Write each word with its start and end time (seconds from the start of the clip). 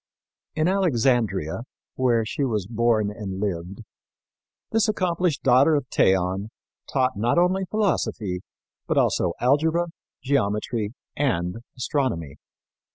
In 0.55 0.67
Alexandria, 0.67 1.59
where 1.93 2.25
she 2.25 2.43
was 2.43 2.65
born 2.65 3.11
and 3.11 3.39
lived, 3.39 3.81
this 4.71 4.87
accomplished 4.89 5.43
daughter 5.43 5.75
of 5.75 5.85
Theon 5.95 6.49
taught 6.91 7.15
not 7.17 7.37
only 7.37 7.65
philosophy, 7.69 8.39
but 8.87 8.97
also 8.97 9.33
algebra, 9.39 9.89
geometry 10.23 10.93
and 11.15 11.57
astronomy. 11.77 12.37